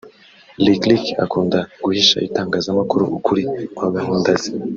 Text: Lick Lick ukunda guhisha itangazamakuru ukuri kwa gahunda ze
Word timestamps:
Lick 0.63 0.81
Lick 0.89 1.05
ukunda 1.25 1.59
guhisha 1.83 2.17
itangazamakuru 2.27 3.03
ukuri 3.17 3.43
kwa 3.75 3.87
gahunda 3.95 4.29
ze 4.41 4.51